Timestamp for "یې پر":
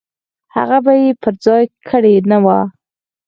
1.03-1.33